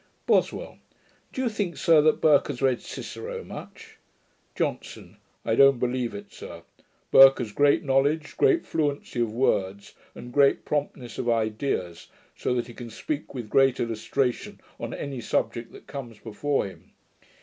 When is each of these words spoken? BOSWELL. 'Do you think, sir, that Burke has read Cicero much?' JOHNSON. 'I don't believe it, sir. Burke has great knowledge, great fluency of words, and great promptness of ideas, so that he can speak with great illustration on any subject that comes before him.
BOSWELL. 0.25 0.79
'Do 1.31 1.43
you 1.43 1.47
think, 1.47 1.77
sir, 1.77 2.01
that 2.01 2.21
Burke 2.21 2.47
has 2.47 2.59
read 2.59 2.81
Cicero 2.81 3.43
much?' 3.43 3.99
JOHNSON. 4.55 5.17
'I 5.45 5.55
don't 5.55 5.77
believe 5.79 6.15
it, 6.15 6.33
sir. 6.33 6.63
Burke 7.11 7.37
has 7.37 7.51
great 7.51 7.83
knowledge, 7.83 8.35
great 8.35 8.65
fluency 8.65 9.21
of 9.21 9.31
words, 9.31 9.93
and 10.15 10.33
great 10.33 10.65
promptness 10.65 11.19
of 11.19 11.29
ideas, 11.29 12.07
so 12.35 12.55
that 12.55 12.65
he 12.65 12.73
can 12.73 12.89
speak 12.89 13.35
with 13.35 13.47
great 13.47 13.79
illustration 13.79 14.59
on 14.79 14.91
any 14.91 15.21
subject 15.21 15.71
that 15.71 15.85
comes 15.85 16.17
before 16.17 16.65
him. 16.65 16.93